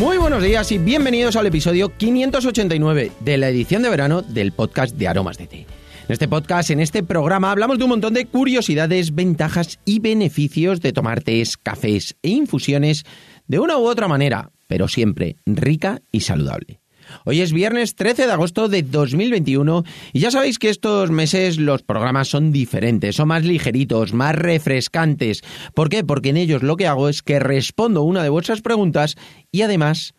Muy 0.00 0.16
buenos 0.16 0.42
días 0.42 0.72
y 0.72 0.78
bienvenidos 0.78 1.36
al 1.36 1.44
episodio 1.44 1.94
589 1.94 3.12
de 3.20 3.36
la 3.36 3.50
edición 3.50 3.82
de 3.82 3.90
verano 3.90 4.22
del 4.22 4.50
podcast 4.50 4.96
de 4.96 5.06
Aromas 5.06 5.36
de 5.36 5.46
Té. 5.46 5.56
En 5.58 6.12
este 6.14 6.26
podcast, 6.26 6.70
en 6.70 6.80
este 6.80 7.02
programa, 7.02 7.50
hablamos 7.50 7.76
de 7.76 7.84
un 7.84 7.90
montón 7.90 8.14
de 8.14 8.24
curiosidades, 8.24 9.14
ventajas 9.14 9.78
y 9.84 9.98
beneficios 9.98 10.80
de 10.80 10.94
tomar 10.94 11.22
tés, 11.22 11.58
cafés 11.58 12.16
e 12.22 12.30
infusiones 12.30 13.04
de 13.46 13.58
una 13.58 13.76
u 13.76 13.86
otra 13.86 14.08
manera, 14.08 14.52
pero 14.68 14.88
siempre 14.88 15.36
rica 15.44 16.00
y 16.10 16.20
saludable. 16.20 16.79
Hoy 17.24 17.40
es 17.40 17.52
viernes 17.52 17.94
13 17.94 18.26
de 18.26 18.32
agosto 18.32 18.68
de 18.68 18.82
2021 18.82 19.84
y 20.12 20.20
ya 20.20 20.30
sabéis 20.30 20.58
que 20.58 20.70
estos 20.70 21.10
meses 21.10 21.58
los 21.58 21.82
programas 21.82 22.28
son 22.28 22.52
diferentes, 22.52 23.16
son 23.16 23.28
más 23.28 23.44
ligeritos, 23.44 24.12
más 24.12 24.34
refrescantes. 24.34 25.42
¿Por 25.74 25.88
qué? 25.88 26.04
Porque 26.04 26.30
en 26.30 26.36
ellos 26.36 26.62
lo 26.62 26.76
que 26.76 26.86
hago 26.86 27.08
es 27.08 27.22
que 27.22 27.38
respondo 27.38 28.02
una 28.02 28.22
de 28.22 28.28
vuestras 28.28 28.60
preguntas 28.60 29.16
y 29.52 29.62
además 29.62 30.14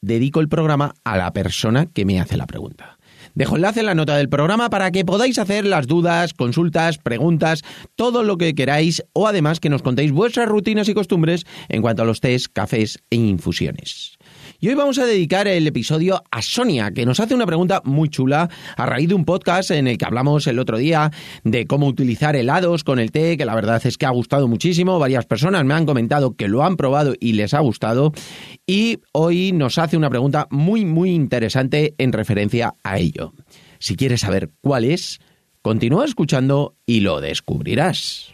dedico 0.00 0.40
el 0.40 0.48
programa 0.48 0.94
a 1.04 1.16
la 1.16 1.32
persona 1.32 1.86
que 1.86 2.04
me 2.04 2.20
hace 2.20 2.36
la 2.36 2.46
pregunta. 2.46 2.98
Dejo 3.34 3.56
enlace 3.56 3.80
en 3.80 3.86
la 3.86 3.94
nota 3.94 4.16
del 4.16 4.28
programa 4.28 4.70
para 4.70 4.92
que 4.92 5.04
podáis 5.04 5.38
hacer 5.38 5.64
las 5.64 5.88
dudas, 5.88 6.34
consultas, 6.34 6.98
preguntas, 6.98 7.62
todo 7.96 8.22
lo 8.22 8.38
que 8.38 8.54
queráis 8.54 9.02
o 9.12 9.26
además 9.26 9.58
que 9.58 9.70
nos 9.70 9.82
contéis 9.82 10.12
vuestras 10.12 10.48
rutinas 10.48 10.88
y 10.88 10.94
costumbres 10.94 11.44
en 11.68 11.82
cuanto 11.82 12.02
a 12.02 12.04
los 12.04 12.20
tés, 12.20 12.48
cafés 12.48 13.02
e 13.10 13.16
infusiones. 13.16 14.18
Y 14.60 14.68
hoy 14.68 14.74
vamos 14.74 14.98
a 14.98 15.06
dedicar 15.06 15.48
el 15.48 15.66
episodio 15.66 16.22
a 16.30 16.40
Sonia, 16.40 16.90
que 16.92 17.04
nos 17.04 17.20
hace 17.20 17.34
una 17.34 17.46
pregunta 17.46 17.82
muy 17.84 18.08
chula 18.08 18.48
a 18.76 18.86
raíz 18.86 19.08
de 19.08 19.14
un 19.14 19.24
podcast 19.24 19.70
en 19.70 19.88
el 19.88 19.98
que 19.98 20.04
hablamos 20.04 20.46
el 20.46 20.58
otro 20.58 20.78
día 20.78 21.10
de 21.42 21.66
cómo 21.66 21.86
utilizar 21.86 22.36
helados 22.36 22.84
con 22.84 22.98
el 22.98 23.10
té, 23.10 23.36
que 23.36 23.44
la 23.44 23.54
verdad 23.54 23.84
es 23.84 23.98
que 23.98 24.06
ha 24.06 24.10
gustado 24.10 24.48
muchísimo. 24.48 24.98
Varias 24.98 25.26
personas 25.26 25.64
me 25.64 25.74
han 25.74 25.86
comentado 25.86 26.36
que 26.36 26.48
lo 26.48 26.64
han 26.64 26.76
probado 26.76 27.14
y 27.18 27.32
les 27.32 27.54
ha 27.54 27.60
gustado. 27.60 28.12
Y 28.66 29.00
hoy 29.12 29.52
nos 29.52 29.78
hace 29.78 29.96
una 29.96 30.10
pregunta 30.10 30.46
muy, 30.50 30.84
muy 30.84 31.10
interesante 31.10 31.94
en 31.98 32.12
referencia 32.12 32.74
a 32.82 32.98
ello. 32.98 33.32
Si 33.78 33.96
quieres 33.96 34.20
saber 34.20 34.50
cuál 34.60 34.84
es, 34.84 35.20
continúa 35.62 36.04
escuchando 36.04 36.76
y 36.86 37.00
lo 37.00 37.20
descubrirás. 37.20 38.33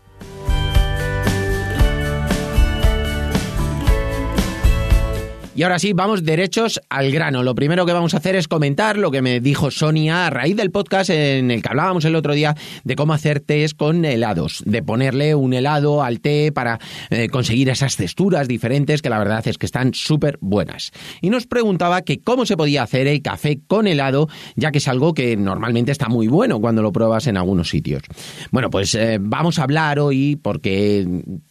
Y 5.53 5.63
ahora 5.63 5.79
sí, 5.79 5.91
vamos 5.91 6.23
derechos 6.23 6.79
al 6.87 7.11
grano. 7.11 7.43
Lo 7.43 7.55
primero 7.55 7.85
que 7.85 7.91
vamos 7.91 8.13
a 8.13 8.17
hacer 8.17 8.37
es 8.37 8.47
comentar 8.47 8.97
lo 8.97 9.11
que 9.11 9.21
me 9.21 9.41
dijo 9.41 9.69
Sonia 9.69 10.27
a 10.27 10.29
raíz 10.29 10.55
del 10.55 10.71
podcast 10.71 11.09
en 11.09 11.51
el 11.51 11.61
que 11.61 11.67
hablábamos 11.67 12.05
el 12.05 12.15
otro 12.15 12.33
día 12.33 12.55
de 12.85 12.95
cómo 12.95 13.13
hacer 13.13 13.41
tés 13.41 13.73
con 13.73 14.05
helados, 14.05 14.63
de 14.65 14.81
ponerle 14.81 15.35
un 15.35 15.53
helado 15.53 16.03
al 16.03 16.21
té 16.21 16.53
para 16.53 16.79
eh, 17.09 17.27
conseguir 17.27 17.67
esas 17.67 17.97
texturas 17.97 18.47
diferentes 18.47 19.01
que 19.01 19.09
la 19.09 19.19
verdad 19.19 19.45
es 19.45 19.57
que 19.57 19.65
están 19.65 19.93
súper 19.93 20.37
buenas. 20.39 20.93
Y 21.19 21.29
nos 21.29 21.47
preguntaba 21.47 22.01
que 22.03 22.21
cómo 22.21 22.45
se 22.45 22.55
podía 22.55 22.83
hacer 22.83 23.07
el 23.07 23.21
café 23.21 23.59
con 23.67 23.87
helado, 23.87 24.29
ya 24.55 24.71
que 24.71 24.77
es 24.77 24.87
algo 24.87 25.13
que 25.13 25.35
normalmente 25.35 25.91
está 25.91 26.07
muy 26.07 26.29
bueno 26.29 26.61
cuando 26.61 26.81
lo 26.81 26.93
pruebas 26.93 27.27
en 27.27 27.35
algunos 27.35 27.67
sitios. 27.67 28.03
Bueno, 28.51 28.69
pues 28.69 28.95
eh, 28.95 29.17
vamos 29.19 29.59
a 29.59 29.63
hablar 29.63 29.99
hoy, 29.99 30.37
porque 30.41 31.05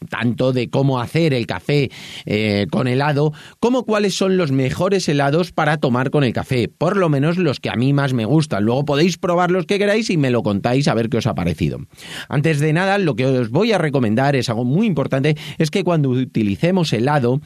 tanto 0.09 0.55
de 0.55 0.71
cómo 0.71 1.00
hacer 1.00 1.34
el 1.34 1.47
café 1.47 1.91
eh, 2.25 2.66
con 2.71 2.89
helado, 2.89 3.34
como 3.59 3.84
cuáles 3.91 4.17
son 4.17 4.37
los 4.37 4.53
mejores 4.53 5.09
helados 5.09 5.51
para 5.51 5.78
tomar 5.78 6.11
con 6.11 6.23
el 6.23 6.33
café, 6.33 6.69
por 6.69 6.97
lo 6.97 7.09
menos 7.09 7.39
los 7.39 7.59
que 7.59 7.71
a 7.71 7.75
mí 7.75 7.93
más 7.93 8.12
me 8.12 8.25
gustan. 8.25 8.62
Luego 8.62 8.84
podéis 8.84 9.19
probar 9.19 9.51
los 9.51 9.67
que 9.67 9.81
queráis 9.81 10.11
y 10.11 10.17
me 10.17 10.31
lo 10.31 10.45
contáis 10.45 10.87
a 10.87 10.95
ver 10.95 11.09
qué 11.09 11.17
os 11.17 11.27
ha 11.27 11.34
parecido. 11.34 11.81
Antes 12.28 12.61
de 12.61 12.73
nada, 12.73 12.99
lo 12.99 13.17
que 13.17 13.27
os 13.27 13.51
voy 13.51 13.73
a 13.73 13.78
recomendar 13.78 14.37
es 14.37 14.49
algo 14.49 14.65
muy 14.65 14.87
importante, 14.87 15.37
es 15.59 15.73
que 15.73 15.83
cuando 15.83 16.11
utilicemos 16.11 16.93
helado, 16.93 17.41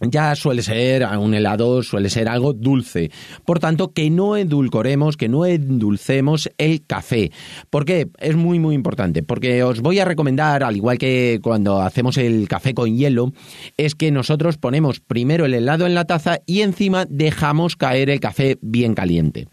ya 0.00 0.34
suele 0.34 0.62
ser 0.62 1.06
un 1.18 1.34
helado, 1.34 1.82
suele 1.82 2.10
ser 2.10 2.28
algo 2.28 2.52
dulce. 2.52 3.10
Por 3.44 3.58
tanto, 3.58 3.92
que 3.92 4.10
no 4.10 4.36
edulcoremos, 4.36 5.16
que 5.16 5.28
no 5.28 5.46
endulcemos 5.46 6.50
el 6.58 6.84
café. 6.86 7.30
¿Por 7.70 7.84
qué? 7.84 8.08
Es 8.18 8.36
muy, 8.36 8.58
muy 8.58 8.74
importante. 8.74 9.22
Porque 9.22 9.62
os 9.62 9.80
voy 9.80 9.98
a 9.98 10.04
recomendar, 10.04 10.62
al 10.62 10.76
igual 10.76 10.98
que 10.98 11.40
cuando 11.42 11.80
hacemos 11.80 12.16
el 12.18 12.48
café 12.48 12.74
con 12.74 12.96
hielo, 12.96 13.32
es 13.76 13.94
que 13.94 14.10
nosotros 14.10 14.58
ponemos 14.58 15.00
primero 15.00 15.44
el 15.44 15.54
helado 15.54 15.86
en 15.86 15.94
la 15.94 16.04
taza 16.04 16.40
y 16.46 16.62
encima 16.62 17.06
dejamos 17.08 17.76
caer 17.76 18.10
el 18.10 18.20
café 18.20 18.58
bien 18.60 18.94
caliente. 18.94 19.48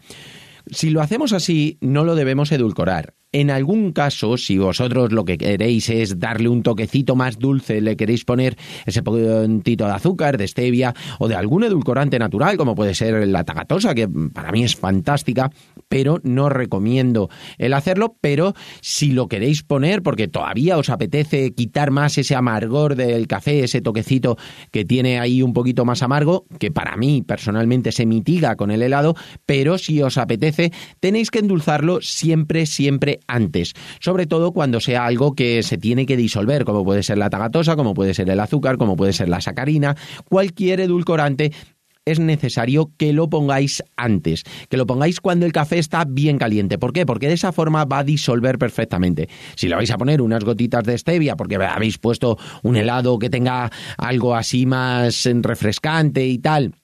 Si 0.70 0.90
lo 0.90 1.00
hacemos 1.00 1.32
así, 1.32 1.78
no 1.80 2.04
lo 2.04 2.14
debemos 2.14 2.52
edulcorar. 2.52 3.14
En 3.34 3.50
algún 3.50 3.92
caso, 3.92 4.36
si 4.36 4.58
vosotros 4.58 5.10
lo 5.10 5.24
que 5.24 5.38
queréis 5.38 5.88
es 5.88 6.18
darle 6.18 6.50
un 6.50 6.62
toquecito 6.62 7.16
más 7.16 7.38
dulce, 7.38 7.80
le 7.80 7.96
queréis 7.96 8.26
poner 8.26 8.58
ese 8.84 9.02
poquitito 9.02 9.86
de 9.86 9.92
azúcar, 9.92 10.36
de 10.36 10.46
stevia 10.46 10.92
o 11.18 11.28
de 11.28 11.34
algún 11.34 11.64
edulcorante 11.64 12.18
natural, 12.18 12.58
como 12.58 12.74
puede 12.74 12.94
ser 12.94 13.26
la 13.26 13.44
tagatosa, 13.44 13.94
que 13.94 14.06
para 14.06 14.52
mí 14.52 14.64
es 14.64 14.76
fantástica, 14.76 15.50
pero 15.88 16.20
no 16.24 16.50
recomiendo 16.50 17.30
el 17.56 17.72
hacerlo. 17.72 18.16
Pero 18.20 18.52
si 18.82 19.12
lo 19.12 19.28
queréis 19.28 19.62
poner, 19.62 20.02
porque 20.02 20.28
todavía 20.28 20.76
os 20.76 20.90
apetece 20.90 21.54
quitar 21.54 21.90
más 21.90 22.18
ese 22.18 22.34
amargor 22.34 22.96
del 22.96 23.28
café, 23.28 23.64
ese 23.64 23.80
toquecito 23.80 24.36
que 24.70 24.84
tiene 24.84 25.18
ahí 25.18 25.40
un 25.40 25.54
poquito 25.54 25.86
más 25.86 26.02
amargo, 26.02 26.44
que 26.58 26.70
para 26.70 26.98
mí 26.98 27.22
personalmente 27.22 27.92
se 27.92 28.04
mitiga 28.04 28.56
con 28.56 28.70
el 28.70 28.82
helado, 28.82 29.14
pero 29.46 29.78
si 29.78 30.02
os 30.02 30.18
apetece, 30.18 30.70
tenéis 31.00 31.30
que 31.30 31.38
endulzarlo 31.38 32.02
siempre, 32.02 32.66
siempre 32.66 33.20
antes, 33.26 33.74
sobre 34.00 34.26
todo 34.26 34.52
cuando 34.52 34.80
sea 34.80 35.04
algo 35.04 35.34
que 35.34 35.62
se 35.62 35.78
tiene 35.78 36.06
que 36.06 36.16
disolver, 36.16 36.64
como 36.64 36.84
puede 36.84 37.02
ser 37.02 37.18
la 37.18 37.30
tagatosa, 37.30 37.76
como 37.76 37.94
puede 37.94 38.14
ser 38.14 38.28
el 38.30 38.40
azúcar, 38.40 38.76
como 38.78 38.96
puede 38.96 39.12
ser 39.12 39.28
la 39.28 39.40
sacarina, 39.40 39.96
cualquier 40.28 40.80
edulcorante 40.80 41.52
es 42.04 42.18
necesario 42.18 42.90
que 42.96 43.12
lo 43.12 43.30
pongáis 43.30 43.82
antes, 43.96 44.42
que 44.68 44.76
lo 44.76 44.86
pongáis 44.86 45.20
cuando 45.20 45.46
el 45.46 45.52
café 45.52 45.78
está 45.78 46.04
bien 46.04 46.38
caliente. 46.38 46.78
¿Por 46.78 46.92
qué? 46.92 47.06
Porque 47.06 47.28
de 47.28 47.34
esa 47.34 47.52
forma 47.52 47.84
va 47.84 48.00
a 48.00 48.04
disolver 48.04 48.58
perfectamente. 48.58 49.28
Si 49.54 49.68
le 49.68 49.76
vais 49.76 49.90
a 49.90 49.98
poner 49.98 50.20
unas 50.20 50.44
gotitas 50.44 50.84
de 50.84 50.98
stevia 50.98 51.36
porque 51.36 51.56
habéis 51.56 51.98
puesto 51.98 52.38
un 52.62 52.76
helado 52.76 53.18
que 53.18 53.30
tenga 53.30 53.70
algo 53.98 54.34
así 54.34 54.66
más 54.66 55.28
refrescante 55.42 56.26
y 56.26 56.38
tal, 56.38 56.74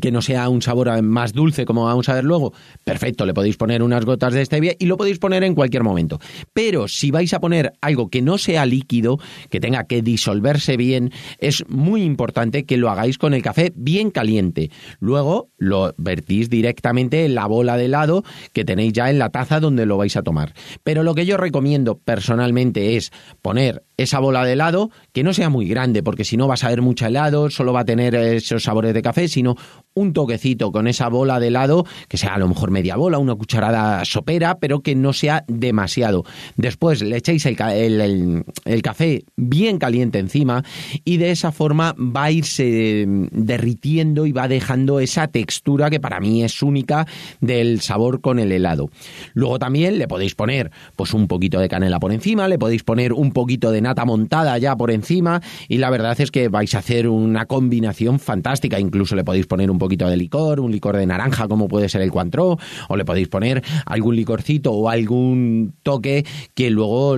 que 0.00 0.12
no 0.12 0.22
sea 0.22 0.48
un 0.48 0.62
sabor 0.62 1.02
más 1.02 1.32
dulce 1.32 1.64
como 1.64 1.84
vamos 1.84 2.08
a 2.08 2.14
ver 2.14 2.24
luego, 2.24 2.52
perfecto, 2.84 3.26
le 3.26 3.34
podéis 3.34 3.56
poner 3.56 3.82
unas 3.82 4.04
gotas 4.04 4.34
de 4.34 4.44
stevia 4.44 4.74
y 4.78 4.86
lo 4.86 4.96
podéis 4.96 5.18
poner 5.18 5.42
en 5.44 5.54
cualquier 5.54 5.82
momento. 5.82 6.20
Pero 6.52 6.88
si 6.88 7.10
vais 7.10 7.32
a 7.34 7.40
poner 7.40 7.72
algo 7.80 8.08
que 8.08 8.22
no 8.22 8.38
sea 8.38 8.66
líquido, 8.66 9.18
que 9.50 9.60
tenga 9.60 9.84
que 9.84 10.02
disolverse 10.02 10.76
bien, 10.76 11.12
es 11.38 11.64
muy 11.68 12.02
importante 12.02 12.64
que 12.64 12.76
lo 12.76 12.90
hagáis 12.90 13.18
con 13.18 13.34
el 13.34 13.42
café 13.42 13.72
bien 13.74 14.10
caliente. 14.10 14.70
Luego 15.00 15.50
lo 15.56 15.94
vertís 15.96 16.50
directamente 16.50 17.24
en 17.24 17.34
la 17.34 17.46
bola 17.46 17.76
de 17.76 17.86
helado 17.86 18.24
que 18.52 18.64
tenéis 18.64 18.92
ya 18.92 19.10
en 19.10 19.18
la 19.18 19.30
taza 19.30 19.60
donde 19.60 19.86
lo 19.86 19.96
vais 19.96 20.16
a 20.16 20.22
tomar. 20.22 20.54
Pero 20.84 21.02
lo 21.02 21.14
que 21.14 21.26
yo 21.26 21.36
recomiendo 21.36 21.98
personalmente 21.98 22.96
es 22.96 23.10
poner 23.42 23.82
esa 23.98 24.20
bola 24.20 24.44
de 24.44 24.54
helado 24.54 24.90
que 25.12 25.22
no 25.22 25.34
sea 25.34 25.50
muy 25.50 25.68
grande, 25.68 26.02
porque 26.02 26.24
si 26.24 26.36
no 26.36 26.46
vas 26.46 26.64
a 26.64 26.68
ver 26.68 26.80
mucho 26.80 27.04
helado, 27.06 27.50
solo 27.50 27.72
va 27.72 27.80
a 27.80 27.84
tener 27.84 28.14
esos 28.14 28.62
sabores 28.62 28.94
de 28.94 29.02
café, 29.02 29.28
sino 29.28 29.56
un 29.94 30.12
toquecito 30.12 30.70
con 30.70 30.86
esa 30.86 31.08
bola 31.08 31.40
de 31.40 31.48
helado, 31.48 31.84
que 32.08 32.16
sea 32.16 32.34
a 32.34 32.38
lo 32.38 32.48
mejor 32.48 32.70
media 32.70 32.96
bola, 32.96 33.18
una 33.18 33.34
cucharada 33.34 34.04
sopera, 34.04 34.58
pero 34.58 34.80
que 34.80 34.94
no 34.94 35.12
sea 35.12 35.44
demasiado. 35.48 36.24
Después 36.56 37.02
le 37.02 37.16
echéis 37.16 37.44
el, 37.46 38.44
el, 38.64 38.82
café 38.82 39.24
bien 39.36 39.78
caliente 39.78 40.20
encima 40.20 40.62
y 41.04 41.16
de 41.16 41.32
esa 41.32 41.50
forma 41.50 41.94
va 41.98 42.24
a 42.24 42.30
irse 42.30 43.04
derritiendo 43.32 44.26
y 44.26 44.32
va 44.32 44.46
dejando 44.46 45.00
esa 45.00 45.26
textura 45.26 45.90
que 45.90 45.98
para 45.98 46.20
mí 46.20 46.44
es 46.44 46.62
única 46.62 47.06
del 47.40 47.80
sabor 47.80 48.20
con 48.20 48.38
el 48.38 48.52
helado. 48.52 48.90
Luego 49.34 49.58
también 49.58 49.98
le 49.98 50.06
podéis 50.06 50.36
poner 50.36 50.70
pues 50.94 51.12
un 51.12 51.26
poquito 51.26 51.58
de 51.58 51.68
canela 51.68 51.98
por 51.98 52.12
encima, 52.12 52.46
le 52.46 52.58
podéis 52.58 52.84
poner 52.84 53.12
un 53.12 53.32
poquito 53.32 53.72
de 53.72 53.87
nata 53.88 54.04
montada 54.04 54.56
ya 54.58 54.76
por 54.76 54.90
encima 54.90 55.40
y 55.66 55.78
la 55.78 55.90
verdad 55.90 56.20
es 56.20 56.30
que 56.30 56.48
vais 56.48 56.74
a 56.74 56.78
hacer 56.78 57.08
una 57.08 57.46
combinación 57.46 58.18
fantástica. 58.18 58.78
Incluso 58.78 59.16
le 59.16 59.24
podéis 59.24 59.46
poner 59.46 59.70
un 59.70 59.78
poquito 59.78 60.08
de 60.08 60.16
licor, 60.16 60.60
un 60.60 60.70
licor 60.70 60.96
de 60.96 61.06
naranja 61.06 61.48
como 61.48 61.68
puede 61.68 61.88
ser 61.88 62.02
el 62.02 62.10
Cointreau, 62.10 62.58
o 62.88 62.96
le 62.96 63.04
podéis 63.04 63.28
poner 63.28 63.62
algún 63.86 64.16
licorcito 64.16 64.72
o 64.72 64.88
algún 64.88 65.74
toque 65.82 66.24
que 66.54 66.70
luego 66.70 67.16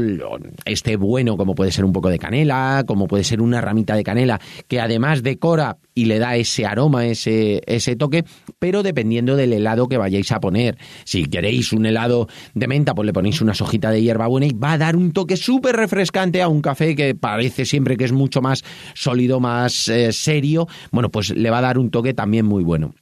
esté 0.65 0.97
bueno, 0.97 1.37
como 1.37 1.55
puede 1.55 1.73
ser 1.73 1.85
un 1.85 1.93
poco 1.93 2.09
de 2.09 2.19
canela, 2.19 2.85
como 2.87 3.07
puede 3.09 3.25
ser 3.25 3.41
una 3.41 3.61
ramita 3.61 3.95
de 3.97 4.05
canela, 4.05 4.41
que 4.69 4.81
además 4.81 5.23
decora 5.23 5.79
y 5.95 6.07
le 6.07 6.19
da 6.19 6.37
ese 6.37 6.67
aroma, 6.67 7.07
ese, 7.07 7.63
ese 7.67 7.97
toque, 7.97 8.25
pero 8.59 8.83
dependiendo 8.83 9.37
del 9.37 9.53
helado 9.53 9.89
que 9.89 9.97
vayáis 9.97 10.31
a 10.33 10.41
poner. 10.41 10.79
Si 11.05 11.27
queréis 11.27 11.73
un 11.73 11.87
helado 11.87 12.29
de 12.55 12.67
menta, 12.67 12.95
pues 12.95 13.07
le 13.07 13.13
ponéis 13.13 13.41
una 13.41 13.53
hojita 13.53 13.91
de 13.91 14.03
hierbabuena 14.03 14.47
y 14.47 14.53
va 14.53 14.73
a 14.73 14.79
dar 14.79 14.97
un 14.97 15.13
toque 15.13 15.37
súper 15.37 15.77
refrescante 15.77 16.43
a 16.43 16.49
un 16.49 16.63
café 16.63 16.95
que 16.95 17.15
parece 17.15 17.65
siempre 17.65 17.97
que 17.97 18.05
es 18.05 18.13
mucho 18.13 18.41
más 18.41 18.65
sólido, 18.95 19.41
más 19.41 19.89
eh, 19.89 20.13
serio. 20.13 20.69
Bueno, 20.91 21.11
pues 21.11 21.31
le 21.31 21.51
va 21.51 21.59
a 21.59 21.63
dar 21.63 21.79
un 21.79 21.91
toque 21.91 22.15
también 22.15 22.47
muy 22.47 22.65
bueno. 22.65 22.95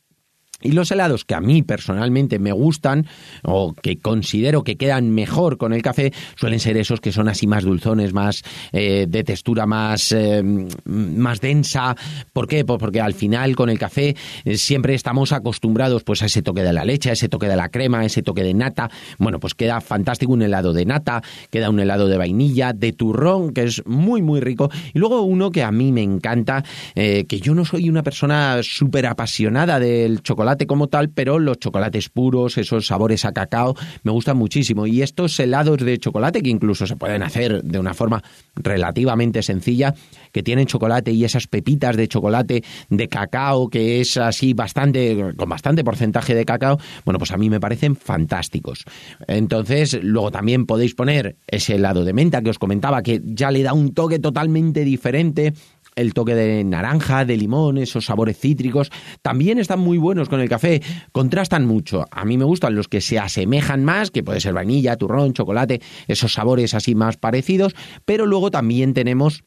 Y 0.60 0.72
los 0.72 0.90
helados 0.90 1.24
que 1.24 1.36
a 1.36 1.40
mí 1.40 1.62
personalmente 1.62 2.40
me 2.40 2.50
gustan 2.50 3.06
o 3.44 3.74
que 3.74 3.98
considero 3.98 4.64
que 4.64 4.76
quedan 4.76 5.10
mejor 5.10 5.56
con 5.56 5.72
el 5.72 5.82
café 5.82 6.12
suelen 6.34 6.58
ser 6.58 6.76
esos 6.76 7.00
que 7.00 7.12
son 7.12 7.28
así 7.28 7.46
más 7.46 7.62
dulzones, 7.62 8.12
más 8.12 8.42
eh, 8.72 9.06
de 9.08 9.22
textura 9.22 9.66
más, 9.66 10.10
eh, 10.10 10.42
más 10.84 11.40
densa. 11.40 11.94
¿Por 12.32 12.48
qué? 12.48 12.64
Pues 12.64 12.80
porque 12.80 13.00
al 13.00 13.14
final 13.14 13.54
con 13.54 13.70
el 13.70 13.78
café 13.78 14.16
eh, 14.44 14.56
siempre 14.56 14.94
estamos 14.94 15.30
acostumbrados 15.30 16.02
pues 16.02 16.22
a 16.22 16.26
ese 16.26 16.42
toque 16.42 16.64
de 16.64 16.72
la 16.72 16.84
leche, 16.84 17.10
a 17.10 17.12
ese 17.12 17.28
toque 17.28 17.46
de 17.46 17.54
la 17.54 17.68
crema, 17.68 18.00
a 18.00 18.06
ese 18.06 18.24
toque 18.24 18.42
de 18.42 18.52
nata. 18.52 18.90
Bueno, 19.18 19.38
pues 19.38 19.54
queda 19.54 19.80
fantástico 19.80 20.32
un 20.32 20.42
helado 20.42 20.72
de 20.72 20.84
nata, 20.84 21.22
queda 21.50 21.70
un 21.70 21.78
helado 21.78 22.08
de 22.08 22.16
vainilla, 22.16 22.72
de 22.72 22.92
turrón, 22.92 23.54
que 23.54 23.62
es 23.62 23.86
muy 23.86 24.22
muy 24.22 24.40
rico. 24.40 24.70
Y 24.92 24.98
luego 24.98 25.22
uno 25.22 25.52
que 25.52 25.62
a 25.62 25.70
mí 25.70 25.92
me 25.92 26.02
encanta, 26.02 26.64
que 26.94 27.40
yo 27.40 27.54
no 27.54 27.64
soy 27.64 27.88
una 27.88 28.02
persona 28.02 28.58
súper 28.62 29.06
apasionada 29.06 29.78
del 29.78 30.20
chocolate, 30.22 30.47
como 30.66 30.88
tal, 30.88 31.10
pero 31.10 31.38
los 31.38 31.58
chocolates 31.58 32.08
puros, 32.08 32.58
esos 32.58 32.86
sabores 32.86 33.24
a 33.24 33.32
cacao, 33.32 33.74
me 34.02 34.12
gustan 34.12 34.36
muchísimo. 34.36 34.86
Y 34.86 35.02
estos 35.02 35.38
helados 35.40 35.78
de 35.78 35.98
chocolate, 35.98 36.42
que 36.42 36.50
incluso 36.50 36.86
se 36.86 36.96
pueden 36.96 37.22
hacer 37.22 37.62
de 37.62 37.78
una 37.78 37.94
forma 37.94 38.22
relativamente 38.56 39.42
sencilla, 39.42 39.94
que 40.32 40.42
tienen 40.42 40.66
chocolate 40.66 41.12
y 41.12 41.24
esas 41.24 41.46
pepitas 41.46 41.96
de 41.96 42.08
chocolate 42.08 42.64
de 42.88 43.08
cacao, 43.08 43.68
que 43.68 44.00
es 44.00 44.16
así 44.16 44.54
bastante, 44.54 45.34
con 45.36 45.48
bastante 45.48 45.84
porcentaje 45.84 46.34
de 46.34 46.44
cacao, 46.44 46.78
bueno, 47.04 47.18
pues 47.18 47.30
a 47.32 47.36
mí 47.36 47.50
me 47.50 47.60
parecen 47.60 47.96
fantásticos. 47.96 48.84
Entonces, 49.26 49.98
luego 50.02 50.30
también 50.30 50.66
podéis 50.66 50.94
poner 50.94 51.36
ese 51.46 51.74
helado 51.74 52.04
de 52.04 52.12
menta 52.12 52.42
que 52.42 52.50
os 52.50 52.58
comentaba, 52.58 53.02
que 53.02 53.20
ya 53.24 53.50
le 53.50 53.62
da 53.62 53.72
un 53.72 53.94
toque 53.94 54.18
totalmente 54.18 54.84
diferente 54.84 55.52
el 55.98 56.14
toque 56.14 56.34
de 56.34 56.64
naranja, 56.64 57.24
de 57.24 57.36
limón, 57.36 57.78
esos 57.78 58.06
sabores 58.06 58.38
cítricos, 58.38 58.90
también 59.22 59.58
están 59.58 59.80
muy 59.80 59.98
buenos 59.98 60.28
con 60.28 60.40
el 60.40 60.48
café, 60.48 60.80
contrastan 61.12 61.66
mucho. 61.66 62.04
A 62.10 62.24
mí 62.24 62.38
me 62.38 62.44
gustan 62.44 62.74
los 62.74 62.88
que 62.88 63.00
se 63.00 63.18
asemejan 63.18 63.84
más, 63.84 64.10
que 64.10 64.22
puede 64.22 64.40
ser 64.40 64.54
vainilla, 64.54 64.96
turrón, 64.96 65.32
chocolate, 65.32 65.80
esos 66.06 66.32
sabores 66.32 66.74
así 66.74 66.94
más 66.94 67.16
parecidos, 67.16 67.74
pero 68.04 68.26
luego 68.26 68.50
también 68.50 68.94
tenemos 68.94 69.42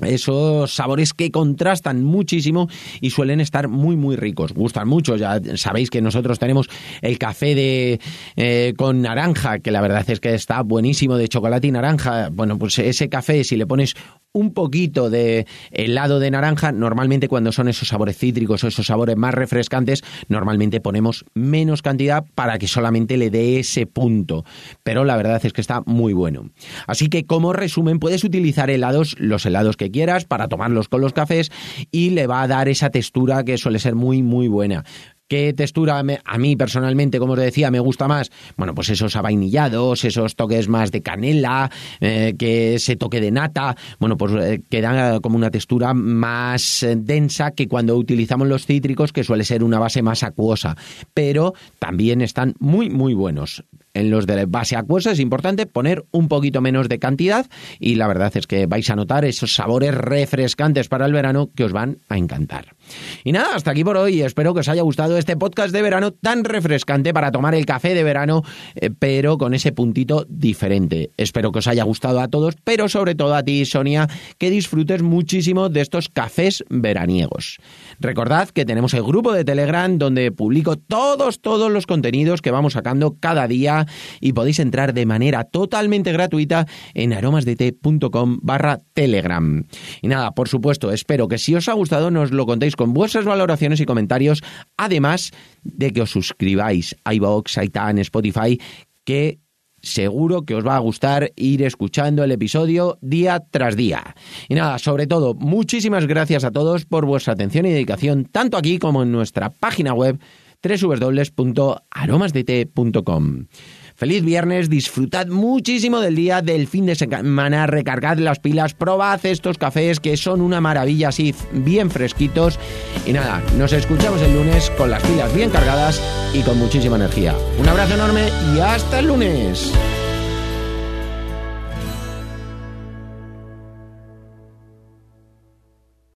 esos 0.00 0.74
sabores 0.74 1.12
que 1.12 1.30
contrastan 1.30 2.02
muchísimo 2.02 2.68
y 3.00 3.10
suelen 3.10 3.40
estar 3.40 3.68
muy 3.68 3.94
muy 3.94 4.16
ricos 4.16 4.52
gustan 4.54 4.88
mucho 4.88 5.16
ya 5.16 5.38
sabéis 5.56 5.90
que 5.90 6.00
nosotros 6.00 6.38
tenemos 6.38 6.68
el 7.02 7.18
café 7.18 7.54
de 7.54 8.00
eh, 8.36 8.72
con 8.76 9.02
naranja 9.02 9.58
que 9.58 9.70
la 9.70 9.82
verdad 9.82 10.08
es 10.08 10.18
que 10.18 10.34
está 10.34 10.62
buenísimo 10.62 11.16
de 11.16 11.28
chocolate 11.28 11.66
y 11.66 11.72
naranja 11.72 12.30
bueno 12.32 12.58
pues 12.58 12.78
ese 12.78 13.10
café 13.10 13.44
si 13.44 13.56
le 13.56 13.66
pones 13.66 13.94
un 14.32 14.54
poquito 14.54 15.10
de 15.10 15.46
helado 15.70 16.18
de 16.18 16.30
naranja. 16.30 16.72
Normalmente 16.72 17.28
cuando 17.28 17.52
son 17.52 17.68
esos 17.68 17.88
sabores 17.88 18.16
cítricos 18.16 18.64
o 18.64 18.68
esos 18.68 18.86
sabores 18.86 19.16
más 19.16 19.34
refrescantes, 19.34 20.02
normalmente 20.28 20.80
ponemos 20.80 21.24
menos 21.34 21.82
cantidad 21.82 22.24
para 22.34 22.58
que 22.58 22.66
solamente 22.66 23.16
le 23.16 23.30
dé 23.30 23.58
ese 23.58 23.86
punto. 23.86 24.44
Pero 24.82 25.04
la 25.04 25.16
verdad 25.16 25.44
es 25.44 25.52
que 25.52 25.60
está 25.60 25.82
muy 25.86 26.12
bueno. 26.12 26.50
Así 26.86 27.08
que 27.08 27.26
como 27.26 27.52
resumen, 27.52 27.98
puedes 27.98 28.24
utilizar 28.24 28.70
helados, 28.70 29.16
los 29.18 29.44
helados 29.44 29.76
que 29.76 29.90
quieras, 29.90 30.24
para 30.24 30.48
tomarlos 30.48 30.88
con 30.88 31.00
los 31.00 31.12
cafés 31.12 31.50
y 31.90 32.10
le 32.10 32.26
va 32.26 32.42
a 32.42 32.48
dar 32.48 32.68
esa 32.68 32.90
textura 32.90 33.44
que 33.44 33.58
suele 33.58 33.78
ser 33.78 33.94
muy 33.94 34.22
muy 34.22 34.48
buena. 34.48 34.84
¿Qué 35.32 35.54
textura 35.54 35.98
a 36.26 36.38
mí 36.38 36.56
personalmente, 36.56 37.18
como 37.18 37.32
os 37.32 37.38
decía, 37.38 37.70
me 37.70 37.80
gusta 37.80 38.06
más? 38.06 38.30
Bueno, 38.58 38.74
pues 38.74 38.90
esos 38.90 39.16
avainillados, 39.16 40.04
esos 40.04 40.36
toques 40.36 40.68
más 40.68 40.92
de 40.92 41.00
canela, 41.00 41.70
eh, 42.02 42.34
que 42.38 42.74
ese 42.74 42.96
toque 42.96 43.18
de 43.18 43.30
nata, 43.30 43.74
bueno, 43.98 44.18
pues 44.18 44.32
eh, 44.34 45.20
como 45.22 45.36
una 45.36 45.50
textura 45.50 45.94
más 45.94 46.82
eh, 46.82 46.96
densa 46.96 47.52
que 47.52 47.66
cuando 47.66 47.96
utilizamos 47.96 48.46
los 48.46 48.66
cítricos, 48.66 49.10
que 49.10 49.24
suele 49.24 49.44
ser 49.44 49.64
una 49.64 49.78
base 49.78 50.02
más 50.02 50.22
acuosa, 50.22 50.76
pero 51.14 51.54
también 51.78 52.20
están 52.20 52.54
muy, 52.58 52.90
muy 52.90 53.14
buenos. 53.14 53.64
En 53.94 54.10
los 54.10 54.26
de 54.26 54.46
base 54.46 54.76
acuosa 54.76 55.12
es 55.12 55.20
importante 55.20 55.66
poner 55.66 56.04
un 56.12 56.28
poquito 56.28 56.62
menos 56.62 56.88
de 56.88 56.98
cantidad 56.98 57.46
y 57.78 57.96
la 57.96 58.08
verdad 58.08 58.32
es 58.34 58.46
que 58.46 58.66
vais 58.66 58.88
a 58.88 58.96
notar 58.96 59.26
esos 59.26 59.54
sabores 59.54 59.94
refrescantes 59.94 60.88
para 60.88 61.04
el 61.04 61.12
verano 61.12 61.50
que 61.54 61.64
os 61.64 61.72
van 61.72 61.98
a 62.08 62.16
encantar. 62.16 62.74
Y 63.22 63.32
nada, 63.32 63.54
hasta 63.54 63.70
aquí 63.70 63.84
por 63.84 63.98
hoy. 63.98 64.22
Espero 64.22 64.54
que 64.54 64.60
os 64.60 64.68
haya 64.68 64.82
gustado 64.82 65.18
este 65.18 65.36
podcast 65.36 65.72
de 65.74 65.82
verano 65.82 66.12
tan 66.12 66.44
refrescante 66.44 67.12
para 67.12 67.30
tomar 67.30 67.54
el 67.54 67.66
café 67.66 67.94
de 67.94 68.02
verano, 68.02 68.42
eh, 68.76 68.90
pero 68.98 69.36
con 69.36 69.52
ese 69.52 69.72
puntito 69.72 70.24
diferente. 70.28 71.10
Espero 71.18 71.52
que 71.52 71.58
os 71.58 71.66
haya 71.66 71.84
gustado 71.84 72.20
a 72.20 72.28
todos, 72.28 72.56
pero 72.64 72.88
sobre 72.88 73.14
todo 73.14 73.34
a 73.34 73.42
ti, 73.42 73.64
Sonia, 73.66 74.08
que 74.38 74.50
disfrutes 74.50 75.02
muchísimo 75.02 75.68
de 75.68 75.82
estos 75.82 76.08
cafés 76.08 76.64
veraniegos. 76.70 77.58
Recordad 78.00 78.48
que 78.48 78.64
tenemos 78.64 78.94
el 78.94 79.02
grupo 79.02 79.32
de 79.32 79.44
Telegram 79.44 79.98
donde 79.98 80.32
publico 80.32 80.76
todos, 80.76 81.40
todos 81.40 81.70
los 81.70 81.86
contenidos 81.86 82.40
que 82.40 82.50
vamos 82.50 82.72
sacando 82.72 83.16
cada 83.20 83.46
día 83.46 83.81
y 84.20 84.32
podéis 84.32 84.58
entrar 84.58 84.94
de 84.94 85.06
manera 85.06 85.44
totalmente 85.44 86.12
gratuita 86.12 86.66
en 86.94 87.12
aromasdete.com 87.12 88.38
barra 88.42 88.80
Telegram. 88.94 89.64
Y 90.00 90.08
nada, 90.08 90.32
por 90.32 90.48
supuesto, 90.48 90.92
espero 90.92 91.28
que 91.28 91.38
si 91.38 91.54
os 91.54 91.68
ha 91.68 91.72
gustado 91.74 92.10
nos 92.10 92.30
lo 92.32 92.46
contéis 92.46 92.76
con 92.76 92.92
vuestras 92.92 93.24
valoraciones 93.24 93.80
y 93.80 93.86
comentarios, 93.86 94.42
además 94.76 95.30
de 95.62 95.92
que 95.92 96.02
os 96.02 96.10
suscribáis 96.10 96.96
a 97.04 97.14
iVoox, 97.14 97.58
a 97.58 97.90
Spotify, 98.02 98.60
que 99.04 99.40
seguro 99.82 100.42
que 100.44 100.54
os 100.54 100.66
va 100.66 100.76
a 100.76 100.80
gustar 100.80 101.32
ir 101.36 101.62
escuchando 101.62 102.24
el 102.24 102.30
episodio 102.30 102.98
día 103.00 103.42
tras 103.50 103.76
día. 103.76 104.14
Y 104.48 104.54
nada, 104.54 104.78
sobre 104.78 105.06
todo, 105.06 105.34
muchísimas 105.34 106.06
gracias 106.06 106.44
a 106.44 106.52
todos 106.52 106.84
por 106.86 107.04
vuestra 107.04 107.34
atención 107.34 107.66
y 107.66 107.72
dedicación, 107.72 108.24
tanto 108.24 108.56
aquí 108.56 108.78
como 108.78 109.02
en 109.02 109.12
nuestra 109.12 109.50
página 109.50 109.92
web 109.92 110.20
www.aromasdt.com. 110.62 113.46
Feliz 113.94 114.24
viernes, 114.24 114.70
disfrutad 114.70 115.26
muchísimo 115.26 116.00
del 116.00 116.16
día, 116.16 116.42
del 116.42 116.66
fin 116.66 116.86
de 116.86 116.94
semana, 116.94 117.66
recargad 117.66 118.18
las 118.18 118.40
pilas, 118.40 118.74
probad 118.74 119.24
estos 119.26 119.58
cafés 119.58 120.00
que 120.00 120.16
son 120.16 120.40
una 120.40 120.60
maravilla 120.60 121.08
así, 121.08 121.34
bien 121.52 121.90
fresquitos. 121.90 122.58
Y 123.06 123.12
nada, 123.12 123.42
nos 123.58 123.72
escuchamos 123.72 124.22
el 124.22 124.34
lunes 124.34 124.70
con 124.70 124.90
las 124.90 125.02
pilas 125.02 125.34
bien 125.34 125.50
cargadas 125.50 126.00
y 126.34 126.42
con 126.42 126.58
muchísima 126.58 126.96
energía. 126.96 127.34
Un 127.58 127.68
abrazo 127.68 127.94
enorme 127.94 128.28
y 128.54 128.60
hasta 128.60 129.00
el 129.00 129.08
lunes. 129.08 129.72